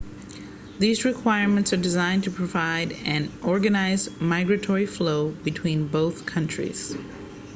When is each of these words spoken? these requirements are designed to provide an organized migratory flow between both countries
these 0.79 1.05
requirements 1.05 1.73
are 1.73 1.77
designed 1.77 2.23
to 2.23 2.31
provide 2.31 2.91
an 3.05 3.29
organized 3.43 4.19
migratory 4.19 4.87
flow 4.87 5.29
between 5.29 5.85
both 5.87 6.25
countries 6.25 6.95